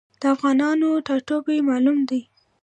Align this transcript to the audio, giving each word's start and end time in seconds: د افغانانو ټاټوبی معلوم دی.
د 0.21 0.23
افغانانو 0.35 0.87
ټاټوبی 1.05 1.57
معلوم 1.67 1.97
دی. 2.09 2.21